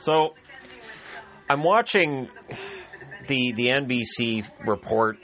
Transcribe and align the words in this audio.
So 0.00 0.34
I'm 1.48 1.62
watching 1.62 2.28
the 3.26 3.52
the 3.52 3.66
NBC 3.68 4.44
report, 4.66 5.18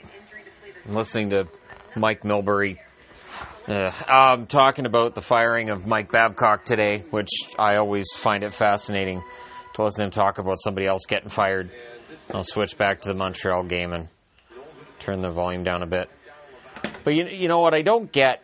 and 0.85 0.95
listening 0.95 1.31
to 1.31 1.47
Mike 1.95 2.21
Milbury 2.23 2.77
uh, 3.67 3.91
um, 4.07 4.47
talking 4.47 4.85
about 4.85 5.15
the 5.15 5.21
firing 5.21 5.69
of 5.69 5.85
Mike 5.85 6.11
Babcock 6.11 6.65
today, 6.65 7.03
which 7.11 7.29
I 7.59 7.77
always 7.77 8.07
find 8.15 8.43
it 8.43 8.53
fascinating 8.53 9.21
to 9.75 9.83
listen 9.83 9.99
to 9.99 10.05
him 10.05 10.11
talk 10.11 10.39
about 10.39 10.57
somebody 10.59 10.87
else 10.87 11.05
getting 11.07 11.29
fired. 11.29 11.71
I'll 12.33 12.43
switch 12.43 12.77
back 12.77 13.01
to 13.01 13.09
the 13.09 13.15
Montreal 13.15 13.63
game 13.63 13.93
and 13.93 14.09
turn 14.99 15.21
the 15.21 15.31
volume 15.31 15.63
down 15.63 15.83
a 15.83 15.87
bit. 15.87 16.09
But 17.03 17.15
you, 17.15 17.27
you 17.27 17.47
know 17.47 17.59
what 17.59 17.73
I 17.73 17.81
don't 17.81 18.11
get 18.11 18.43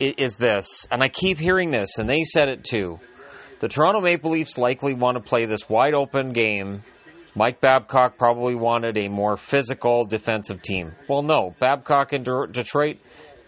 is 0.00 0.36
this, 0.36 0.86
and 0.90 1.02
I 1.02 1.08
keep 1.08 1.38
hearing 1.38 1.70
this, 1.70 1.98
and 1.98 2.08
they 2.08 2.24
said 2.24 2.48
it 2.48 2.64
too. 2.64 2.98
The 3.58 3.68
Toronto 3.68 4.00
Maple 4.00 4.32
Leafs 4.32 4.58
likely 4.58 4.92
want 4.92 5.16
to 5.16 5.22
play 5.22 5.46
this 5.46 5.68
wide 5.68 5.94
open 5.94 6.32
game. 6.32 6.82
Mike 7.34 7.60
Babcock 7.60 8.18
probably 8.18 8.54
wanted 8.54 8.98
a 8.98 9.08
more 9.08 9.36
physical 9.36 10.04
defensive 10.04 10.62
team. 10.62 10.92
Well, 11.08 11.22
no. 11.22 11.54
Babcock 11.58 12.12
in 12.12 12.22
Detroit 12.22 12.98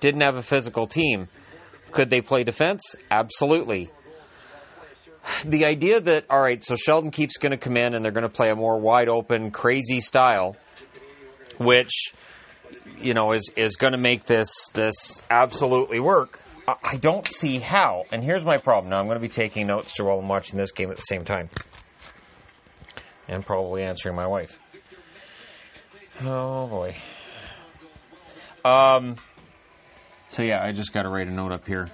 didn't 0.01 0.21
have 0.23 0.37
a 0.37 0.43
physical 0.43 0.87
team. 0.87 1.29
Could 1.91 2.11
they 2.11 2.21
play 2.21 2.45
defense? 2.45 2.97
Absolutely. 3.11 3.91
The 5.45 5.65
idea 5.67 6.01
that, 6.01 6.25
all 6.31 6.41
right, 6.41 6.63
so 6.63 6.75
Sheldon 6.75 7.11
Keefe's 7.11 7.37
going 7.37 7.53
to 7.53 7.59
come 7.59 7.77
in 7.77 7.95
and 7.95 8.05
they're 8.05 8.13
going 8.13 8.23
to 8.23 8.29
play 8.31 8.51
a 8.51 8.57
more 8.57 8.79
wide 8.79 9.09
open, 9.09 9.51
crazy 9.51 10.01
style, 10.01 10.57
which, 11.59 12.13
you 12.97 13.15
know, 13.15 13.33
is, 13.33 13.51
is 13.57 13.77
going 13.77 13.93
to 13.93 13.99
make 13.99 14.25
this, 14.25 14.51
this 14.73 15.23
absolutely 15.31 16.01
work. 16.01 16.41
I 16.83 16.97
don't 16.97 17.27
see 17.27 17.59
how. 17.59 18.05
And 18.11 18.23
here's 18.23 18.45
my 18.45 18.59
problem. 18.59 18.91
Now, 18.91 18.99
I'm 18.99 19.07
going 19.07 19.17
to 19.17 19.21
be 19.21 19.29
taking 19.29 19.67
notes 19.67 19.95
to 19.95 20.05
while 20.05 20.19
I'm 20.19 20.29
watching 20.29 20.59
this 20.59 20.73
game 20.73 20.91
at 20.91 20.97
the 20.97 21.03
same 21.03 21.25
time. 21.25 21.49
And 23.27 23.45
probably 23.45 23.83
answering 23.83 24.17
my 24.17 24.27
wife. 24.27 24.59
Oh, 26.23 26.67
boy. 26.67 26.97
Um, 28.65 29.17
so, 30.27 30.43
yeah, 30.43 30.63
I 30.63 30.73
just 30.73 30.93
got 30.93 31.03
to 31.03 31.09
write 31.09 31.29
a 31.29 31.31
note 31.31 31.53
up 31.53 31.67
here. 31.67 31.91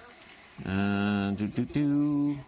Uh, 0.64 1.30
do, 1.32 1.46
do, 1.46 1.64
do. 1.64 2.38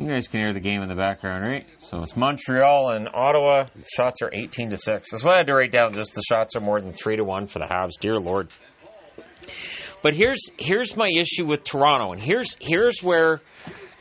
You 0.00 0.08
guys 0.08 0.28
can 0.28 0.40
hear 0.40 0.54
the 0.54 0.60
game 0.60 0.80
in 0.80 0.88
the 0.88 0.94
background, 0.94 1.44
right? 1.44 1.66
So 1.78 2.00
it's 2.00 2.16
Montreal 2.16 2.88
and 2.92 3.06
Ottawa. 3.12 3.66
Shots 3.94 4.22
are 4.22 4.30
18 4.32 4.70
to 4.70 4.78
6. 4.78 5.10
That's 5.10 5.22
why 5.22 5.34
I 5.34 5.36
had 5.38 5.48
to 5.48 5.54
write 5.54 5.72
down 5.72 5.92
just 5.92 6.14
the 6.14 6.22
shots 6.22 6.56
are 6.56 6.60
more 6.60 6.80
than 6.80 6.94
3 6.94 7.16
to 7.16 7.22
1 7.22 7.46
for 7.46 7.58
the 7.58 7.66
Habs. 7.66 8.00
Dear 8.00 8.18
Lord. 8.18 8.48
But 10.02 10.14
here's 10.14 10.48
here's 10.56 10.96
my 10.96 11.10
issue 11.14 11.44
with 11.44 11.64
Toronto, 11.64 12.12
and 12.12 12.22
here's 12.22 12.56
here's 12.62 13.02
where 13.02 13.42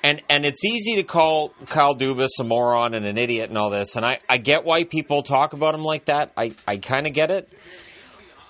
and 0.02 0.22
and 0.30 0.46
it's 0.46 0.64
easy 0.64 0.96
to 0.96 1.04
call 1.04 1.50
Kyle 1.66 1.96
Dubas 1.96 2.30
a 2.40 2.46
moron 2.46 2.94
and 2.94 3.06
an 3.06 3.18
idiot 3.18 3.50
and 3.50 3.58
all 3.58 3.70
this, 3.70 3.98
and 3.98 4.06
I, 4.06 4.20
I 4.30 4.38
get 4.38 4.64
why 4.64 4.86
people 4.86 5.22
talk 5.22 5.52
about 5.52 5.76
him 5.76 5.84
like 5.84 6.06
that. 6.06 6.32
I, 6.38 6.56
I 6.66 6.78
kind 6.78 7.08
of 7.08 7.14
get 7.14 7.30
it. 7.30 7.52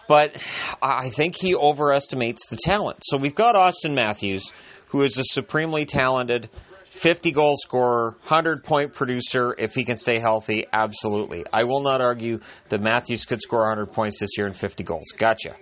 But 0.08 0.38
I 0.84 1.10
think 1.10 1.36
he 1.36 1.56
overestimates 1.56 2.48
the 2.48 2.58
talent. 2.58 3.00
So 3.04 3.18
we've 3.18 3.34
got 3.34 3.56
Auston 3.56 3.96
Matthews, 3.96 4.52
who 4.90 5.02
is 5.02 5.18
a 5.18 5.24
supremely 5.24 5.86
talented 5.86 6.50
50 6.90 7.32
goal 7.32 7.56
scorer, 7.58 8.12
100 8.22 8.64
point 8.64 8.94
producer 8.94 9.56
if 9.58 9.74
he 9.76 9.84
can 9.84 9.96
stay 9.96 10.20
healthy. 10.20 10.66
Absolutely. 10.74 11.46
I 11.54 11.64
will 11.64 11.82
not 11.82 12.02
argue 12.02 12.40
that 12.70 12.82
Matthews 12.82 13.26
could 13.26 13.42
score 13.42 13.62
100 13.62 13.94
points 13.94 14.20
this 14.20 14.32
year 14.38 14.48
and 14.48 14.56
50 14.56 14.84
goals. 14.84 15.06
Gotcha. 15.18 15.56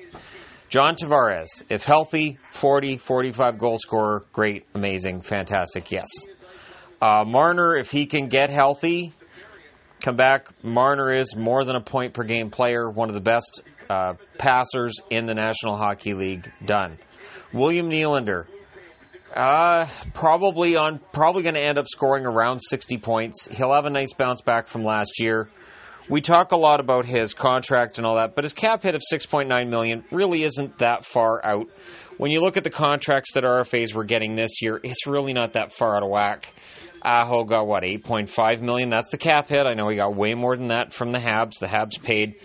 John 0.69 0.95
Tavares, 0.95 1.63
if 1.69 1.83
healthy, 1.83 2.39
40, 2.51 2.97
45 2.97 3.57
goal 3.57 3.77
scorer, 3.77 4.25
great, 4.33 4.65
amazing, 4.73 5.21
fantastic, 5.21 5.91
yes. 5.91 6.07
Uh, 7.01 7.23
Marner, 7.25 7.75
if 7.75 7.91
he 7.91 8.05
can 8.05 8.27
get 8.27 8.49
healthy, 8.49 9.13
come 10.01 10.15
back. 10.15 10.47
Marner 10.63 11.13
is 11.13 11.35
more 11.37 11.63
than 11.63 11.75
a 11.75 11.81
point 11.81 12.13
per 12.13 12.23
game 12.23 12.49
player, 12.49 12.89
one 12.89 13.07
of 13.07 13.15
the 13.15 13.21
best 13.21 13.61
uh, 13.89 14.13
passers 14.37 14.93
in 15.09 15.25
the 15.25 15.33
National 15.33 15.77
Hockey 15.77 16.13
League. 16.13 16.51
Done. 16.65 16.97
William 17.53 17.89
Nylander, 17.89 18.45
uh, 19.35 19.87
probably 20.13 20.75
on 20.75 20.99
probably 21.11 21.43
going 21.43 21.55
to 21.55 21.61
end 21.61 21.77
up 21.77 21.87
scoring 21.87 22.25
around 22.25 22.59
60 22.59 22.97
points. 22.97 23.47
He'll 23.47 23.73
have 23.73 23.85
a 23.85 23.89
nice 23.89 24.13
bounce 24.13 24.41
back 24.41 24.67
from 24.67 24.83
last 24.83 25.19
year. 25.19 25.49
We 26.09 26.21
talk 26.21 26.53
a 26.53 26.57
lot 26.57 26.79
about 26.79 27.05
his 27.05 27.33
contract 27.33 27.97
and 27.97 28.07
all 28.07 28.15
that, 28.15 28.33
but 28.33 28.45
his 28.45 28.53
cap 28.53 28.83
hit 28.83 28.95
of 28.95 29.01
6.9 29.11 29.69
million 29.69 30.05
really 30.09 30.43
isn't 30.43 30.77
that 30.77 31.03
far 31.03 31.43
out. 31.45 31.67
When 32.17 32.31
you 32.31 32.39
look 32.41 32.55
at 32.55 32.63
the 32.63 32.69
contracts 32.69 33.33
that 33.33 33.43
RFAs 33.43 33.93
were 33.93 34.05
getting 34.05 34.35
this 34.35 34.61
year, 34.61 34.79
it's 34.81 35.05
really 35.05 35.33
not 35.33 35.53
that 35.53 35.73
far 35.73 35.97
out 35.97 36.03
of 36.03 36.09
whack. 36.09 36.53
Aho 37.01 37.43
got 37.43 37.67
what 37.67 37.83
8.5 37.83 38.61
million. 38.61 38.89
That's 38.89 39.11
the 39.11 39.17
cap 39.17 39.49
hit. 39.49 39.65
I 39.67 39.73
know 39.73 39.89
he 39.89 39.97
got 39.97 40.15
way 40.15 40.33
more 40.33 40.55
than 40.55 40.67
that 40.67 40.93
from 40.93 41.11
the 41.11 41.19
Habs. 41.19 41.59
The 41.59 41.67
Habs 41.67 42.01
paid 42.01 42.35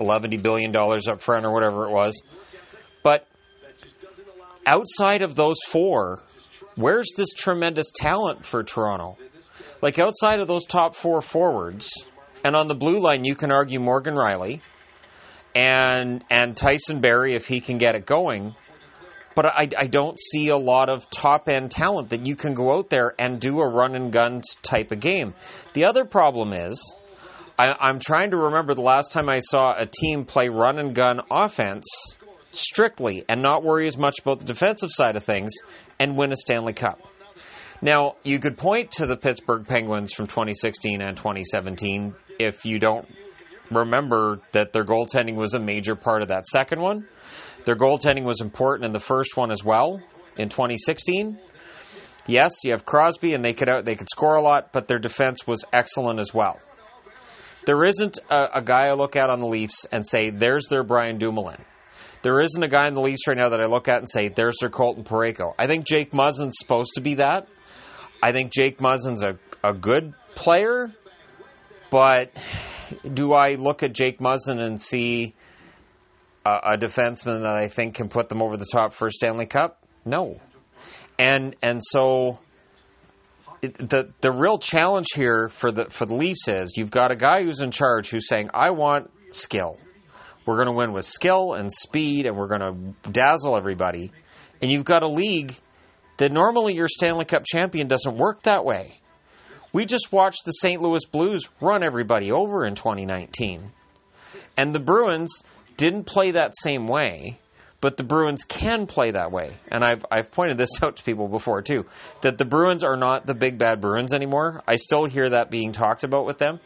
11 0.00 0.40
billion 0.42 0.72
dollars 0.72 1.06
up 1.06 1.20
front 1.20 1.44
or 1.44 1.52
whatever 1.52 1.86
it 1.86 1.92
was. 1.92 2.22
But 3.02 3.26
outside 4.66 5.22
of 5.22 5.34
those 5.34 5.58
four, 5.68 6.22
where's 6.76 7.08
this 7.16 7.32
tremendous 7.34 7.90
talent 7.94 8.44
for 8.44 8.62
Toronto? 8.62 9.16
Like 9.82 9.98
outside 9.98 10.40
of 10.40 10.48
those 10.48 10.66
top 10.66 10.94
four 10.94 11.20
forwards, 11.20 11.90
and 12.44 12.56
on 12.56 12.68
the 12.68 12.74
blue 12.74 12.98
line, 12.98 13.24
you 13.24 13.34
can 13.34 13.50
argue 13.50 13.80
Morgan 13.80 14.14
Rielly 14.14 14.62
and 15.54 16.24
and 16.30 16.56
Tyson 16.56 17.00
Barrie 17.00 17.34
if 17.34 17.46
he 17.46 17.60
can 17.60 17.76
get 17.78 17.94
it 17.94 18.06
going. 18.06 18.54
But 19.34 19.46
I, 19.46 19.68
I 19.78 19.86
don't 19.86 20.18
see 20.18 20.48
a 20.48 20.56
lot 20.56 20.90
of 20.90 21.08
top 21.08 21.48
end 21.48 21.70
talent 21.70 22.10
that 22.10 22.26
you 22.26 22.34
can 22.34 22.52
go 22.52 22.76
out 22.76 22.90
there 22.90 23.14
and 23.18 23.40
do 23.40 23.60
a 23.60 23.68
run 23.68 23.94
and 23.94 24.12
gun 24.12 24.42
type 24.62 24.90
of 24.90 25.00
game. 25.00 25.34
The 25.72 25.84
other 25.84 26.04
problem 26.04 26.52
is, 26.52 26.94
I, 27.58 27.72
I'm 27.78 28.00
trying 28.00 28.32
to 28.32 28.36
remember 28.36 28.74
the 28.74 28.82
last 28.82 29.12
time 29.12 29.28
I 29.28 29.38
saw 29.38 29.72
a 29.76 29.86
team 29.86 30.24
play 30.24 30.48
run 30.48 30.78
and 30.78 30.94
gun 30.94 31.20
offense 31.30 31.86
strictly 32.50 33.24
and 33.28 33.40
not 33.40 33.62
worry 33.62 33.86
as 33.86 33.96
much 33.96 34.18
about 34.18 34.40
the 34.40 34.44
defensive 34.44 34.90
side 34.90 35.14
of 35.14 35.24
things 35.24 35.52
and 36.00 36.16
win 36.16 36.32
a 36.32 36.36
Stanley 36.36 36.72
Cup. 36.72 37.00
Now, 37.82 38.16
you 38.24 38.40
could 38.40 38.58
point 38.58 38.90
to 38.92 39.06
the 39.06 39.16
Pittsburgh 39.16 39.66
Penguins 39.66 40.12
from 40.12 40.26
2016 40.26 41.00
and 41.00 41.16
2017 41.16 42.14
if 42.38 42.64
you 42.64 42.78
don't 42.78 43.06
remember 43.70 44.40
that 44.52 44.72
their 44.72 44.84
goaltending 44.84 45.36
was 45.36 45.54
a 45.54 45.60
major 45.60 45.94
part 45.94 46.22
of 46.22 46.28
that 46.28 46.46
second 46.46 46.80
one. 46.80 47.06
Their 47.66 47.76
goaltending 47.76 48.24
was 48.24 48.40
important 48.40 48.86
in 48.86 48.92
the 48.92 49.00
first 49.00 49.36
one 49.36 49.50
as 49.50 49.62
well 49.62 50.00
in 50.36 50.48
2016. 50.48 51.38
Yes, 52.26 52.52
you 52.64 52.72
have 52.72 52.84
Crosby 52.84 53.34
and 53.34 53.44
they 53.44 53.54
could 53.54 53.70
out, 53.70 53.84
they 53.84 53.94
could 53.94 54.10
score 54.10 54.34
a 54.34 54.42
lot, 54.42 54.72
but 54.72 54.88
their 54.88 54.98
defense 54.98 55.46
was 55.46 55.64
excellent 55.72 56.18
as 56.18 56.34
well. 56.34 56.58
There 57.66 57.84
isn't 57.84 58.18
a, 58.30 58.58
a 58.58 58.62
guy 58.62 58.86
I 58.86 58.92
look 58.92 59.16
at 59.16 59.30
on 59.30 59.40
the 59.40 59.46
Leafs 59.46 59.86
and 59.92 60.06
say, 60.06 60.30
"There's 60.30 60.66
their 60.68 60.82
Brian 60.82 61.18
Dumoulin." 61.18 61.62
There 62.22 62.40
isn't 62.40 62.62
a 62.62 62.68
guy 62.68 62.86
in 62.86 62.94
the 62.94 63.00
Leafs 63.00 63.26
right 63.26 63.36
now 63.36 63.48
that 63.48 63.60
I 63.60 63.66
look 63.66 63.88
at 63.88 63.98
and 63.98 64.10
say, 64.10 64.28
"There's 64.28 64.56
their 64.60 64.70
Colton 64.70 65.04
Parayko." 65.04 65.54
I 65.58 65.66
think 65.66 65.86
Jake 65.86 66.12
Muzzin's 66.12 66.56
supposed 66.58 66.94
to 66.94 67.00
be 67.00 67.14
that. 67.14 67.48
I 68.22 68.32
think 68.32 68.52
Jake 68.52 68.78
Muzzin's 68.78 69.24
a, 69.24 69.38
a 69.64 69.72
good 69.72 70.14
player, 70.34 70.92
but 71.90 72.32
do 73.12 73.32
I 73.32 73.54
look 73.54 73.82
at 73.82 73.92
Jake 73.92 74.18
Muzzin 74.20 74.60
and 74.60 74.80
see 74.80 75.34
a, 76.44 76.72
a 76.74 76.78
defenseman 76.78 77.42
that 77.42 77.54
I 77.54 77.68
think 77.68 77.94
can 77.94 78.08
put 78.08 78.28
them 78.28 78.42
over 78.42 78.56
the 78.56 78.66
top 78.70 78.92
for 78.92 79.06
a 79.06 79.10
Stanley 79.10 79.46
Cup? 79.46 79.82
No. 80.04 80.40
And 81.18 81.56
and 81.62 81.80
so 81.82 82.38
it, 83.62 83.76
the 83.76 84.12
the 84.20 84.32
real 84.32 84.58
challenge 84.58 85.08
here 85.14 85.48
for 85.48 85.70
the 85.70 85.86
for 85.90 86.06
the 86.06 86.14
Leafs 86.14 86.48
is 86.48 86.74
you've 86.76 86.90
got 86.90 87.10
a 87.10 87.16
guy 87.16 87.42
who's 87.42 87.60
in 87.60 87.70
charge 87.70 88.08
who's 88.10 88.28
saying 88.28 88.50
I 88.54 88.70
want 88.70 89.10
skill. 89.30 89.78
We're 90.50 90.56
going 90.56 90.66
to 90.66 90.72
win 90.72 90.92
with 90.92 91.06
skill 91.06 91.54
and 91.54 91.72
speed, 91.72 92.26
and 92.26 92.36
we're 92.36 92.48
going 92.48 92.94
to 93.04 93.10
dazzle 93.12 93.56
everybody. 93.56 94.10
And 94.60 94.68
you've 94.68 94.84
got 94.84 95.04
a 95.04 95.08
league 95.08 95.54
that 96.16 96.32
normally 96.32 96.74
your 96.74 96.88
Stanley 96.88 97.24
Cup 97.24 97.44
champion 97.46 97.86
doesn't 97.86 98.16
work 98.16 98.42
that 98.42 98.64
way. 98.64 98.98
We 99.72 99.84
just 99.84 100.10
watched 100.10 100.44
the 100.44 100.50
St. 100.50 100.82
Louis 100.82 101.04
Blues 101.04 101.48
run 101.60 101.84
everybody 101.84 102.32
over 102.32 102.66
in 102.66 102.74
2019. 102.74 103.70
And 104.56 104.74
the 104.74 104.80
Bruins 104.80 105.44
didn't 105.76 106.06
play 106.06 106.32
that 106.32 106.54
same 106.60 106.88
way, 106.88 107.38
but 107.80 107.96
the 107.96 108.02
Bruins 108.02 108.42
can 108.42 108.88
play 108.88 109.12
that 109.12 109.30
way. 109.30 109.56
And 109.68 109.84
I've, 109.84 110.04
I've 110.10 110.32
pointed 110.32 110.58
this 110.58 110.70
out 110.82 110.96
to 110.96 111.04
people 111.04 111.28
before, 111.28 111.62
too, 111.62 111.86
that 112.22 112.38
the 112.38 112.44
Bruins 112.44 112.82
are 112.82 112.96
not 112.96 113.24
the 113.24 113.34
big 113.34 113.56
bad 113.56 113.80
Bruins 113.80 114.12
anymore. 114.12 114.64
I 114.66 114.74
still 114.74 115.04
hear 115.04 115.30
that 115.30 115.48
being 115.48 115.70
talked 115.70 116.02
about 116.02 116.26
with 116.26 116.38
them. 116.38 116.58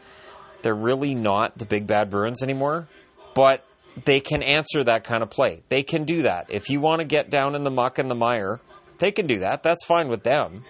They're 0.62 0.74
really 0.74 1.14
not 1.14 1.58
the 1.58 1.66
big 1.66 1.86
bad 1.86 2.08
Bruins 2.08 2.42
anymore, 2.42 2.88
but 3.34 3.62
they 4.04 4.20
can 4.20 4.42
answer 4.42 4.84
that 4.84 5.04
kind 5.04 5.22
of 5.22 5.30
play. 5.30 5.62
They 5.68 5.82
can 5.82 6.04
do 6.04 6.22
that. 6.22 6.46
If 6.48 6.68
you 6.68 6.80
want 6.80 7.00
to 7.00 7.06
get 7.06 7.30
down 7.30 7.54
in 7.54 7.62
the 7.62 7.70
muck 7.70 7.98
and 7.98 8.10
the 8.10 8.14
mire, 8.14 8.60
they 8.98 9.12
can 9.12 9.26
do 9.26 9.40
that. 9.40 9.62
That's 9.62 9.84
fine 9.84 10.08
with 10.08 10.22
them 10.22 10.64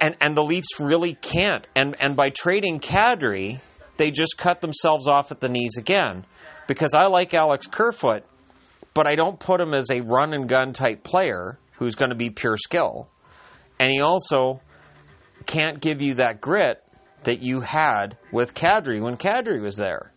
and 0.00 0.16
and 0.20 0.36
the 0.36 0.42
Leafs 0.42 0.80
really 0.80 1.14
can't. 1.14 1.66
And 1.74 1.96
and 2.00 2.16
by 2.16 2.30
trading 2.30 2.80
Kadri, 2.80 3.60
they 3.96 4.10
just 4.10 4.36
cut 4.38 4.60
themselves 4.60 5.08
off 5.08 5.30
at 5.30 5.40
the 5.40 5.48
knees 5.48 5.76
again. 5.78 6.24
Because 6.66 6.94
I 6.94 7.06
like 7.06 7.34
Alex 7.34 7.66
Kerfoot, 7.66 8.24
but 8.94 9.08
I 9.08 9.16
don't 9.16 9.40
put 9.40 9.60
him 9.60 9.74
as 9.74 9.90
a 9.90 10.00
run 10.00 10.32
and 10.32 10.48
gun 10.48 10.72
type 10.72 11.02
player 11.02 11.58
who's 11.78 11.96
going 11.96 12.10
to 12.10 12.16
be 12.16 12.30
pure 12.30 12.56
skill. 12.56 13.08
And 13.78 13.90
he 13.90 14.00
also 14.00 14.60
can't 15.46 15.80
give 15.80 16.00
you 16.00 16.14
that 16.14 16.40
grit 16.40 16.82
that 17.24 17.42
you 17.42 17.60
had 17.60 18.16
with 18.32 18.54
Kadri 18.54 19.02
when 19.02 19.16
Kadri 19.16 19.60
was 19.60 19.76
there. 19.76 20.12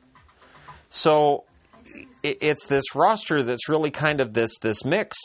So 0.96 1.46
it's 2.22 2.68
this 2.68 2.94
roster 2.94 3.42
that's 3.42 3.68
really 3.68 3.90
kind 3.90 4.22
of 4.22 4.32
this 4.32 4.60
this 4.60 4.86
mix. 4.86 5.18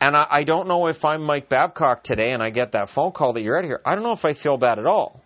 And 0.00 0.14
I, 0.16 0.26
I, 0.30 0.42
don't 0.44 0.68
know 0.68 0.86
if 0.86 1.04
I'm 1.04 1.22
Mike 1.24 1.48
Babcock 1.48 2.04
today 2.04 2.30
and 2.30 2.40
I 2.40 2.50
get 2.50 2.72
that 2.72 2.88
phone 2.88 3.10
call 3.10 3.32
that 3.32 3.42
you're 3.42 3.58
out 3.58 3.64
here. 3.64 3.80
I 3.84 3.96
don't 3.96 4.04
know 4.04 4.12
if 4.12 4.24
I 4.24 4.32
feel 4.32 4.58
bad 4.58 4.78
at 4.78 4.86
all. 4.86 5.20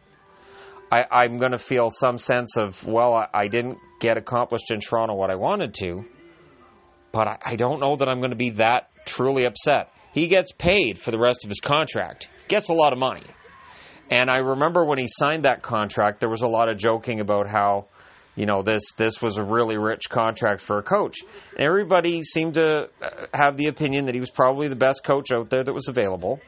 I, 0.90 1.26
am 1.26 1.36
going 1.36 1.52
to 1.52 1.58
feel 1.58 1.90
some 1.90 2.16
sense 2.16 2.56
of, 2.56 2.86
well, 2.86 3.12
I, 3.12 3.26
I, 3.34 3.48
didn't 3.48 3.78
get 4.00 4.16
accomplished 4.16 4.70
in 4.70 4.80
Toronto 4.80 5.14
what 5.14 5.30
I 5.30 5.34
wanted 5.34 5.74
to, 5.80 6.06
but 7.12 7.28
I, 7.28 7.38
I 7.44 7.56
don't 7.56 7.78
know 7.78 7.96
that 7.96 8.08
I'm 8.08 8.20
going 8.20 8.30
to 8.30 8.36
be 8.36 8.50
that 8.50 8.88
truly 9.04 9.44
upset. 9.44 9.90
He 10.12 10.26
gets 10.26 10.52
paid 10.52 10.98
for 10.98 11.10
the 11.10 11.18
rest 11.18 11.44
of 11.44 11.50
his 11.50 11.60
contract, 11.60 12.30
gets 12.48 12.70
a 12.70 12.72
lot 12.72 12.94
of 12.94 12.98
money. 12.98 13.24
And 14.10 14.30
I 14.30 14.38
remember 14.38 14.86
when 14.86 14.98
he 14.98 15.06
signed 15.06 15.44
that 15.44 15.62
contract, 15.62 16.20
there 16.20 16.30
was 16.30 16.42
a 16.42 16.48
lot 16.48 16.70
of 16.70 16.78
joking 16.78 17.20
about 17.20 17.46
how, 17.46 17.88
you 18.36 18.44
know, 18.44 18.62
this 18.62 18.92
this 18.96 19.20
was 19.22 19.38
a 19.38 19.44
really 19.44 19.78
rich 19.78 20.08
contract 20.08 20.60
for 20.60 20.78
a 20.78 20.82
coach. 20.82 21.16
Everybody 21.58 22.22
seemed 22.22 22.54
to 22.54 22.88
uh, 23.02 23.26
have 23.34 23.56
the 23.56 23.66
opinion 23.66 24.06
that 24.06 24.14
he 24.14 24.20
was 24.20 24.30
probably 24.30 24.68
the 24.68 24.76
best 24.76 25.02
coach 25.02 25.32
out 25.34 25.50
there 25.50 25.64
that 25.64 25.72
was 25.72 25.88
available. 25.88 26.40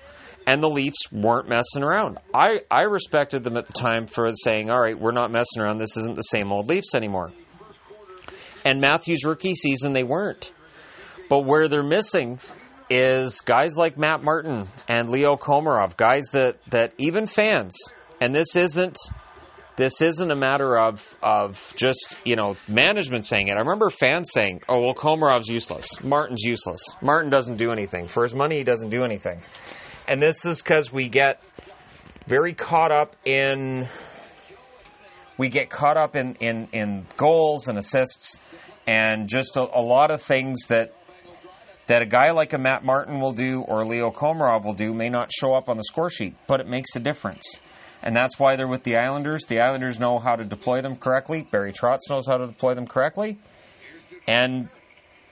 And 0.46 0.62
the 0.62 0.70
Leafs 0.70 1.12
weren't 1.12 1.46
messing 1.46 1.82
around. 1.82 2.18
I, 2.32 2.60
I 2.70 2.82
respected 2.82 3.44
them 3.44 3.58
at 3.58 3.66
the 3.66 3.74
time 3.74 4.06
for 4.06 4.32
saying, 4.34 4.70
all 4.70 4.80
right, 4.80 4.98
we're 4.98 5.12
not 5.12 5.30
messing 5.30 5.60
around. 5.60 5.76
This 5.76 5.96
isn't 5.98 6.16
the 6.16 6.22
same 6.22 6.52
old 6.52 6.68
Leafs 6.68 6.94
anymore. 6.94 7.32
And 8.64 8.80
Matthews' 8.80 9.24
rookie 9.24 9.54
season, 9.54 9.92
they 9.92 10.04
weren't. 10.04 10.50
But 11.28 11.40
where 11.40 11.68
they're 11.68 11.82
missing 11.82 12.40
is 12.88 13.42
guys 13.42 13.76
like 13.76 13.98
Matt 13.98 14.22
Martin 14.22 14.68
and 14.88 15.10
Leo 15.10 15.36
Komarov, 15.36 15.98
guys 15.98 16.28
that, 16.32 16.56
that 16.70 16.94
even 16.96 17.26
fans, 17.26 17.76
and 18.18 18.34
this 18.34 18.56
isn't 18.56 18.96
this 19.78 20.02
isn't 20.02 20.30
a 20.30 20.36
matter 20.36 20.76
of 20.76 21.16
of 21.22 21.72
just 21.76 22.16
you 22.24 22.34
know 22.34 22.56
management 22.66 23.24
saying 23.24 23.46
it. 23.46 23.52
I 23.52 23.60
remember 23.60 23.90
fans 23.90 24.30
saying, 24.32 24.60
"Oh 24.68 24.80
well, 24.80 24.94
Komarov's 24.94 25.48
useless. 25.48 26.02
Martin's 26.02 26.42
useless. 26.42 26.82
Martin 27.00 27.30
doesn't 27.30 27.56
do 27.56 27.70
anything 27.70 28.08
for 28.08 28.24
his 28.24 28.34
money. 28.34 28.56
He 28.56 28.64
doesn't 28.64 28.90
do 28.90 29.04
anything." 29.04 29.40
And 30.08 30.20
this 30.20 30.44
is 30.44 30.60
because 30.60 30.92
we 30.92 31.08
get 31.08 31.40
very 32.26 32.54
caught 32.54 32.90
up 32.90 33.14
in 33.24 33.86
we 35.38 35.48
get 35.48 35.70
caught 35.70 35.96
up 35.96 36.16
in 36.16 36.34
in, 36.40 36.68
in 36.72 37.06
goals 37.16 37.68
and 37.68 37.78
assists 37.78 38.40
and 38.88 39.28
just 39.28 39.56
a, 39.56 39.60
a 39.60 39.80
lot 39.80 40.10
of 40.10 40.20
things 40.20 40.66
that 40.66 40.92
that 41.86 42.02
a 42.02 42.06
guy 42.06 42.32
like 42.32 42.52
a 42.52 42.58
Matt 42.58 42.84
Martin 42.84 43.20
will 43.20 43.32
do 43.32 43.60
or 43.60 43.86
Leo 43.86 44.10
Komarov 44.10 44.64
will 44.64 44.74
do 44.74 44.92
may 44.92 45.08
not 45.08 45.30
show 45.32 45.54
up 45.54 45.68
on 45.68 45.76
the 45.76 45.84
score 45.84 46.10
sheet, 46.10 46.34
but 46.48 46.60
it 46.60 46.66
makes 46.66 46.96
a 46.96 47.00
difference. 47.00 47.60
And 48.02 48.14
that's 48.14 48.38
why 48.38 48.56
they're 48.56 48.68
with 48.68 48.84
the 48.84 48.96
Islanders. 48.96 49.44
The 49.46 49.60
Islanders 49.60 49.98
know 49.98 50.18
how 50.18 50.36
to 50.36 50.44
deploy 50.44 50.80
them 50.80 50.96
correctly. 50.96 51.42
Barry 51.42 51.72
Trotz 51.72 52.08
knows 52.08 52.26
how 52.28 52.36
to 52.36 52.46
deploy 52.46 52.74
them 52.74 52.86
correctly. 52.86 53.38
And 54.26 54.68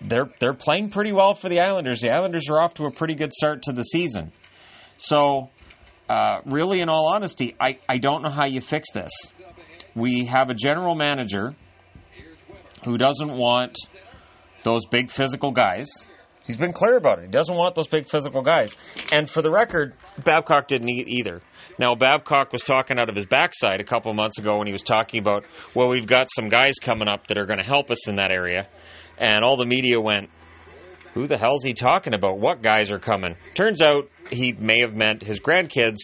they're 0.01 0.29
they're 0.41 0.55
playing 0.55 0.91
pretty 0.91 1.13
well 1.13 1.35
for 1.35 1.49
the 1.49 1.61
Islanders. 1.61 2.01
The 2.01 2.11
Islanders 2.11 2.51
are 2.51 2.61
off 2.61 2.75
to 2.75 2.85
a 2.85 2.91
pretty 2.91 3.15
good 3.15 3.33
start 3.33 3.63
to 3.63 3.73
the 3.73 3.85
season. 3.85 4.33
So, 4.97 5.51
uh, 6.09 6.41
really, 6.45 6.81
in 6.81 6.89
all 6.89 7.07
honesty, 7.15 7.55
I, 7.61 7.79
I 7.89 7.99
don't 7.99 8.23
know 8.23 8.31
how 8.31 8.47
you 8.47 8.61
fix 8.61 8.91
this. 8.93 9.13
We 9.95 10.27
have 10.27 10.51
a 10.51 10.55
general 10.55 10.95
manager 10.95 11.55
who 12.85 12.99
doesn't 12.99 13.33
want 13.33 13.79
those 14.65 14.87
big 14.87 15.11
physical 15.11 15.53
guys 15.53 15.87
He's 16.47 16.57
been 16.57 16.73
clear 16.73 16.97
about 16.97 17.19
it. 17.19 17.27
He 17.27 17.31
doesn't 17.31 17.55
want 17.55 17.75
those 17.75 17.89
big 17.89 18.09
physical 18.09 18.43
guys. 18.43 18.75
And 19.11 19.29
for 19.29 19.43
the 19.43 19.51
record, 19.51 19.95
Babcock 20.23 20.69
didn't 20.69 20.89
either. 20.89 21.43
Now, 21.79 21.95
Babcock 21.95 22.53
was 22.53 22.63
talking 22.63 22.99
out 22.99 23.11
of 23.11 23.17
his 23.17 23.27
backside 23.27 23.81
a 23.81 23.85
couple 23.85 24.13
months 24.15 24.39
ago 24.39 24.59
when 24.59 24.67
he 24.67 24.73
was 24.73 24.83
talking 24.83 25.21
about, 25.21 25.45
well, 25.75 25.89
we've 25.89 26.07
got 26.07 26.29
some 26.35 26.49
guys 26.49 26.75
coming 26.81 27.09
up 27.09 27.27
that 27.27 27.39
are 27.39 27.47
going 27.47 27.59
to 27.59 27.65
help 27.65 27.91
us 27.91 28.09
in 28.09 28.17
that 28.17 28.31
area. 28.31 28.69
And 29.19 29.45
all 29.45 29.57
the 29.57 29.67
media 29.67 30.01
went, 30.01 30.31
who 31.15 31.27
the 31.27 31.39
hell's 31.39 31.65
he 31.65 31.73
talking 31.73 32.15
about? 32.15 32.39
What 32.39 32.63
guys 32.63 32.91
are 32.91 32.99
coming? 32.99 33.37
Turns 33.55 33.81
out 33.81 34.11
he 34.31 34.53
may 34.53 34.81
have 34.81 34.95
meant 34.95 35.23
his 35.23 35.41
grandkids 35.41 35.97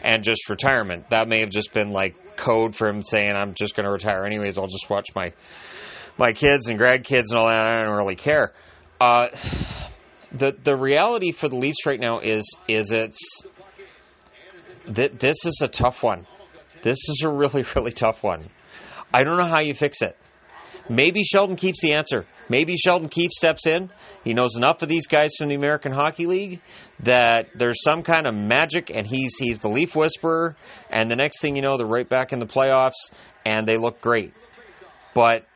and 0.00 0.22
just 0.22 0.48
retirement. 0.48 1.10
That 1.10 1.28
may 1.28 1.40
have 1.40 1.50
just 1.50 1.72
been 1.72 1.90
like 1.90 2.36
code 2.36 2.76
for 2.76 2.88
him 2.88 3.02
saying, 3.02 3.32
I'm 3.32 3.54
just 3.54 3.74
going 3.74 3.84
to 3.84 3.90
retire 3.90 4.24
anyways. 4.24 4.58
I'll 4.58 4.68
just 4.68 4.88
watch 4.88 5.08
my 5.14 5.32
my 6.18 6.32
kids 6.32 6.68
and 6.68 6.78
grandkids 6.78 7.30
and 7.30 7.38
all 7.38 7.48
that. 7.48 7.64
I 7.64 7.82
don't 7.82 7.96
really 7.96 8.14
care. 8.14 8.52
Uh, 9.00 9.28
the 10.32 10.56
the 10.62 10.76
reality 10.76 11.32
for 11.32 11.48
the 11.48 11.56
Leafs 11.56 11.86
right 11.86 12.00
now 12.00 12.20
is 12.20 12.44
is 12.68 12.92
it's 12.92 13.18
that 14.86 15.18
this 15.18 15.44
is 15.44 15.60
a 15.62 15.68
tough 15.68 16.02
one. 16.02 16.26
This 16.82 16.98
is 17.08 17.22
a 17.24 17.28
really 17.28 17.64
really 17.76 17.92
tough 17.92 18.22
one. 18.22 18.48
I 19.12 19.24
don't 19.24 19.38
know 19.38 19.48
how 19.48 19.60
you 19.60 19.74
fix 19.74 20.02
it. 20.02 20.16
Maybe 20.88 21.22
Sheldon 21.22 21.54
Keefe's 21.56 21.82
the 21.82 21.92
answer. 21.92 22.26
Maybe 22.48 22.76
Sheldon 22.76 23.08
Keefe 23.08 23.30
steps 23.30 23.66
in. 23.66 23.90
He 24.24 24.34
knows 24.34 24.56
enough 24.56 24.82
of 24.82 24.88
these 24.88 25.06
guys 25.06 25.30
from 25.38 25.48
the 25.48 25.54
American 25.54 25.92
Hockey 25.92 26.26
League 26.26 26.60
that 27.00 27.46
there's 27.54 27.80
some 27.84 28.02
kind 28.02 28.26
of 28.26 28.34
magic, 28.34 28.90
and 28.90 29.06
he's 29.06 29.36
he's 29.38 29.60
the 29.60 29.68
Leaf 29.68 29.94
Whisperer. 29.94 30.56
And 30.90 31.08
the 31.08 31.14
next 31.14 31.40
thing 31.40 31.54
you 31.54 31.62
know, 31.62 31.76
they're 31.76 31.86
right 31.86 32.08
back 32.08 32.32
in 32.32 32.40
the 32.40 32.46
playoffs, 32.46 33.12
and 33.44 33.68
they 33.68 33.76
look 33.76 34.00
great. 34.00 34.34
But 35.14 35.46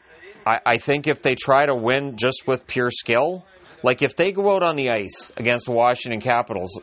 I, 0.46 0.60
I 0.64 0.78
think 0.78 1.08
if 1.08 1.22
they 1.22 1.34
try 1.34 1.66
to 1.66 1.74
win 1.74 2.16
just 2.16 2.44
with 2.46 2.66
pure 2.68 2.90
skill, 2.92 3.44
like 3.84 4.00
if 4.00 4.16
they 4.16 4.32
go 4.32 4.56
out 4.56 4.62
on 4.62 4.76
the 4.76 4.90
ice 4.90 5.30
against 5.36 5.66
the 5.66 5.72
Washington 5.72 6.20
Capitals 6.20 6.80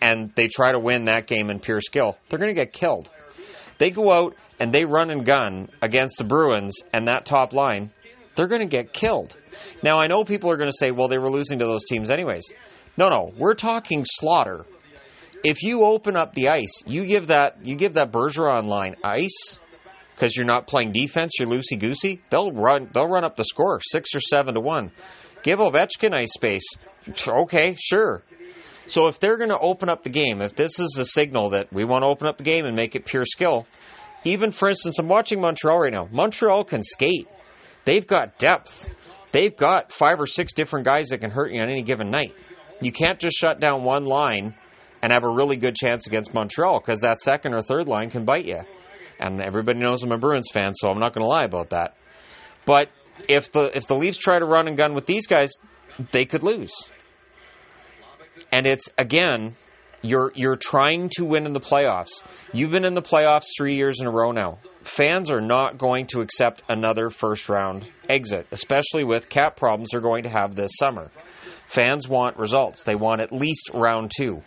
and 0.00 0.32
they 0.36 0.46
try 0.46 0.70
to 0.70 0.78
win 0.78 1.06
that 1.06 1.26
game 1.26 1.50
in 1.50 1.58
pure 1.58 1.80
skill, 1.80 2.16
they're 2.28 2.38
going 2.38 2.54
to 2.54 2.58
get 2.58 2.72
killed. 2.72 3.10
They 3.78 3.90
go 3.90 4.12
out 4.12 4.36
and 4.60 4.72
they 4.72 4.84
run 4.84 5.10
and 5.10 5.26
gun 5.26 5.68
against 5.82 6.16
the 6.18 6.24
Bruins 6.24 6.76
and 6.92 7.08
that 7.08 7.26
top 7.26 7.52
line, 7.52 7.90
they're 8.36 8.46
going 8.46 8.60
to 8.60 8.68
get 8.68 8.92
killed. 8.92 9.36
Now 9.82 10.00
I 10.00 10.06
know 10.06 10.22
people 10.24 10.48
are 10.48 10.56
going 10.56 10.70
to 10.70 10.76
say, 10.76 10.92
"Well, 10.92 11.08
they 11.08 11.18
were 11.18 11.30
losing 11.30 11.58
to 11.58 11.64
those 11.64 11.84
teams 11.84 12.08
anyways." 12.08 12.52
No, 12.96 13.10
no, 13.10 13.32
we're 13.36 13.54
talking 13.54 14.04
slaughter. 14.04 14.64
If 15.42 15.64
you 15.64 15.82
open 15.82 16.16
up 16.16 16.34
the 16.34 16.48
ice, 16.48 16.82
you 16.86 17.04
give 17.04 17.26
that 17.26 17.66
you 17.66 17.74
give 17.74 17.94
that 17.94 18.12
Bergeron 18.12 18.66
line 18.66 18.94
ice 19.02 19.60
because 20.14 20.36
you're 20.36 20.46
not 20.46 20.68
playing 20.68 20.92
defense, 20.92 21.32
you're 21.38 21.48
loosey 21.48 21.78
goosey. 21.78 22.22
They'll 22.30 22.52
run 22.52 22.90
they'll 22.92 23.08
run 23.08 23.24
up 23.24 23.36
the 23.36 23.44
score 23.44 23.80
six 23.82 24.14
or 24.14 24.20
seven 24.20 24.54
to 24.54 24.60
one. 24.60 24.92
Give 25.44 25.60
Ovechkin 25.60 26.12
ice 26.12 26.32
space. 26.32 26.64
Okay, 27.28 27.76
sure. 27.78 28.24
So 28.86 29.06
if 29.06 29.20
they're 29.20 29.36
going 29.36 29.50
to 29.50 29.58
open 29.58 29.88
up 29.88 30.02
the 30.02 30.10
game, 30.10 30.40
if 30.40 30.56
this 30.56 30.80
is 30.80 30.96
a 30.98 31.04
signal 31.04 31.50
that 31.50 31.72
we 31.72 31.84
want 31.84 32.02
to 32.02 32.08
open 32.08 32.26
up 32.26 32.38
the 32.38 32.44
game 32.44 32.64
and 32.66 32.74
make 32.74 32.96
it 32.96 33.04
pure 33.04 33.24
skill, 33.24 33.66
even 34.24 34.50
for 34.50 34.68
instance, 34.68 34.98
I'm 34.98 35.08
watching 35.08 35.40
Montreal 35.40 35.78
right 35.78 35.92
now. 35.92 36.08
Montreal 36.10 36.64
can 36.64 36.82
skate. 36.82 37.28
They've 37.84 38.06
got 38.06 38.38
depth. 38.38 38.90
They've 39.32 39.54
got 39.54 39.92
five 39.92 40.18
or 40.18 40.26
six 40.26 40.52
different 40.52 40.86
guys 40.86 41.08
that 41.08 41.18
can 41.18 41.30
hurt 41.30 41.52
you 41.52 41.60
on 41.60 41.68
any 41.68 41.82
given 41.82 42.10
night. 42.10 42.34
You 42.80 42.92
can't 42.92 43.18
just 43.18 43.36
shut 43.36 43.60
down 43.60 43.84
one 43.84 44.06
line 44.06 44.54
and 45.02 45.12
have 45.12 45.24
a 45.24 45.28
really 45.28 45.56
good 45.56 45.74
chance 45.74 46.06
against 46.06 46.32
Montreal 46.32 46.80
because 46.80 47.00
that 47.00 47.20
second 47.20 47.52
or 47.52 47.60
third 47.60 47.86
line 47.86 48.08
can 48.08 48.24
bite 48.24 48.46
you. 48.46 48.60
And 49.20 49.40
everybody 49.40 49.78
knows 49.78 50.02
I'm 50.02 50.12
a 50.12 50.18
Bruins 50.18 50.48
fan, 50.50 50.72
so 50.74 50.88
I'm 50.88 50.98
not 50.98 51.12
going 51.12 51.22
to 51.22 51.28
lie 51.28 51.44
about 51.44 51.70
that. 51.70 51.96
But 52.64 52.88
if 53.28 53.52
the 53.52 53.76
if 53.76 53.86
the 53.86 53.94
Leafs 53.94 54.18
try 54.18 54.38
to 54.38 54.44
run 54.44 54.68
and 54.68 54.76
gun 54.76 54.94
with 54.94 55.06
these 55.06 55.26
guys, 55.26 55.52
they 56.12 56.24
could 56.24 56.42
lose. 56.42 56.72
And 58.50 58.66
it's 58.66 58.88
again, 58.98 59.56
you're 60.02 60.32
you're 60.34 60.56
trying 60.56 61.08
to 61.16 61.24
win 61.24 61.46
in 61.46 61.52
the 61.52 61.60
playoffs. 61.60 62.22
You've 62.52 62.70
been 62.70 62.84
in 62.84 62.94
the 62.94 63.02
playoffs 63.02 63.44
3 63.58 63.74
years 63.74 64.00
in 64.00 64.06
a 64.06 64.10
row 64.10 64.32
now. 64.32 64.58
Fans 64.82 65.30
are 65.30 65.40
not 65.40 65.78
going 65.78 66.06
to 66.08 66.20
accept 66.20 66.62
another 66.68 67.08
first 67.10 67.48
round 67.48 67.90
exit, 68.08 68.46
especially 68.52 69.04
with 69.04 69.28
cap 69.28 69.56
problems 69.56 69.90
they're 69.92 70.00
going 70.00 70.24
to 70.24 70.28
have 70.28 70.54
this 70.54 70.72
summer. 70.78 71.10
Fans 71.66 72.08
want 72.08 72.36
results. 72.36 72.82
They 72.82 72.94
want 72.94 73.22
at 73.22 73.32
least 73.32 73.70
round 73.72 74.12
2. 74.16 74.42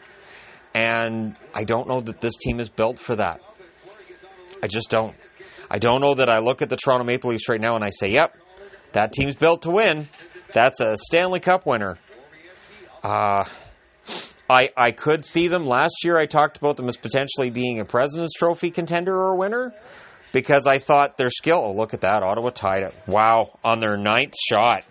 And 0.75 1.35
I 1.55 1.63
don't 1.63 1.87
know 1.87 2.01
that 2.01 2.21
this 2.21 2.37
team 2.37 2.59
is 2.59 2.69
built 2.69 2.99
for 2.99 3.15
that. 3.15 3.41
I 4.61 4.67
just 4.67 4.89
don't. 4.89 5.15
I 5.69 5.79
don't 5.79 6.01
know 6.01 6.15
that 6.15 6.29
I 6.29 6.39
look 6.39 6.61
at 6.61 6.69
the 6.69 6.77
Toronto 6.77 7.03
Maple 7.03 7.31
Leafs 7.31 7.49
right 7.49 7.59
now 7.59 7.75
and 7.75 7.83
I 7.83 7.89
say, 7.89 8.11
"Yep, 8.11 8.35
that 8.97 9.13
team's 9.13 9.35
built 9.35 9.61
to 9.61 9.69
win. 9.69 10.09
That's 10.55 10.79
a 10.79 10.97
Stanley 10.97 11.39
Cup 11.39 11.67
winner. 11.67 11.99
Uh, 13.03 13.43
I 14.49 14.69
I 14.75 14.91
could 14.91 15.23
see 15.23 15.47
them 15.47 15.67
last 15.67 15.97
year. 16.03 16.17
I 16.17 16.25
talked 16.25 16.57
about 16.57 16.77
them 16.77 16.87
as 16.87 16.97
potentially 16.97 17.51
being 17.51 17.79
a 17.79 17.85
President's 17.85 18.33
Trophy 18.33 18.71
contender 18.71 19.15
or 19.15 19.33
a 19.33 19.35
winner 19.35 19.71
because 20.33 20.65
I 20.65 20.79
thought 20.79 21.15
their 21.15 21.27
skill. 21.29 21.61
Oh, 21.63 21.73
look 21.73 21.93
at 21.93 22.01
that! 22.01 22.23
Ottawa 22.23 22.49
tied 22.49 22.81
it. 22.81 22.95
Wow, 23.05 23.59
on 23.63 23.79
their 23.79 23.97
ninth 23.97 24.33
shot. 24.49 24.83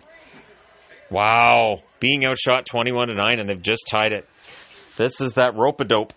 Wow, 1.11 1.79
being 1.99 2.25
outshot 2.25 2.65
twenty-one 2.65 3.09
to 3.09 3.13
nine, 3.13 3.39
and 3.39 3.49
they've 3.49 3.61
just 3.61 3.87
tied 3.89 4.13
it. 4.13 4.25
This 4.95 5.19
is 5.19 5.33
that 5.33 5.55
rope 5.55 5.81
a 5.81 5.85
dope. 5.85 6.13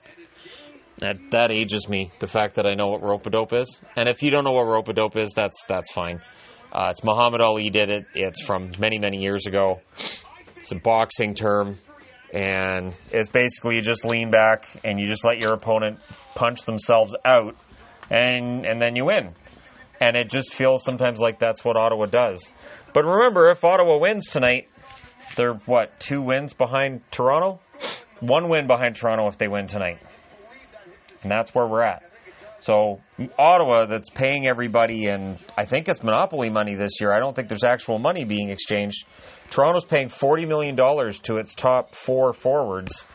That 0.99 1.16
that 1.32 1.50
ages 1.50 1.88
me. 1.88 2.12
The 2.20 2.28
fact 2.28 2.54
that 2.54 2.66
I 2.66 2.75
know 2.75 2.87
what 2.87 3.02
rope 3.02 3.26
a 3.26 3.30
dope 3.30 3.52
is, 3.52 3.80
and 3.97 4.09
if 4.09 4.23
you 4.23 4.30
don't 4.30 4.44
know 4.44 4.52
what 4.52 4.66
rope 4.66 4.87
a 4.87 4.92
dope 4.92 5.16
is, 5.16 5.32
that's 5.35 5.64
that's 5.66 5.90
fine. 5.92 6.20
Uh, 6.72 6.88
it's 6.90 7.02
Muhammad 7.02 7.40
Ali 7.40 7.70
did 7.70 7.90
it. 7.90 8.06
It's 8.14 8.44
from 8.44 8.70
many, 8.78 8.98
many 8.98 9.18
years 9.18 9.46
ago. 9.46 9.80
It's 10.56 10.70
a 10.70 10.76
boxing 10.76 11.34
term, 11.34 11.78
and 12.32 12.94
it's 13.10 13.28
basically 13.28 13.76
you 13.76 13.82
just 13.82 14.04
lean 14.04 14.30
back 14.30 14.68
and 14.84 15.00
you 15.00 15.06
just 15.06 15.24
let 15.24 15.40
your 15.40 15.52
opponent 15.52 15.98
punch 16.34 16.62
themselves 16.62 17.16
out, 17.24 17.56
and 18.08 18.64
and 18.64 18.80
then 18.80 18.94
you 18.94 19.06
win. 19.06 19.34
And 20.00 20.16
it 20.16 20.30
just 20.30 20.54
feels 20.54 20.84
sometimes 20.84 21.18
like 21.18 21.38
that's 21.38 21.64
what 21.64 21.76
Ottawa 21.76 22.06
does. 22.06 22.52
But 22.94 23.04
remember, 23.04 23.50
if 23.50 23.64
Ottawa 23.64 23.98
wins 23.98 24.26
tonight, 24.28 24.68
they're 25.36 25.54
what 25.66 25.98
two 25.98 26.22
wins 26.22 26.54
behind 26.54 27.02
Toronto, 27.10 27.60
one 28.20 28.48
win 28.48 28.66
behind 28.66 28.94
Toronto 28.94 29.26
if 29.26 29.38
they 29.38 29.48
win 29.48 29.66
tonight, 29.66 29.98
and 31.22 31.30
that's 31.32 31.52
where 31.52 31.66
we're 31.66 31.82
at. 31.82 32.10
So 32.61 33.00
Ottawa, 33.38 33.87
that's 33.87 34.11
paying 34.11 34.47
everybody, 34.47 35.07
and 35.07 35.38
I 35.57 35.64
think 35.64 35.88
it's 35.88 36.02
monopoly 36.02 36.50
money 36.50 36.75
this 36.75 37.00
year. 37.00 37.11
I 37.11 37.19
don't 37.19 37.35
think 37.35 37.49
there's 37.49 37.64
actual 37.64 37.99
money 37.99 38.25
being 38.25 38.50
exchanged. 38.50 39.07
Toronto's 39.49 39.87
paying 39.87 40.11
forty 40.11 40.45
million 40.45 40.75
dollars 40.75 41.19
to 41.21 41.37
its 41.37 41.55
top 41.55 41.95
four 41.95 42.35
forwards, 42.35 43.07